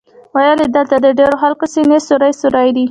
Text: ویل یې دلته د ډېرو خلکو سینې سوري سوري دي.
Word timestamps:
ویل 0.35 0.59
یې 0.63 0.67
دلته 0.75 0.95
د 1.01 1.07
ډېرو 1.19 1.35
خلکو 1.43 1.65
سینې 1.73 1.99
سوري 2.07 2.31
سوري 2.41 2.69
دي. 2.75 2.79